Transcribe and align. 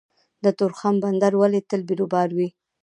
د 0.43 0.45
تورخم 0.57 0.95
بندر 1.03 1.33
ولې 1.37 1.61
تل 1.69 1.81
بیروبار 1.89 2.29
وي؟ 2.37 2.47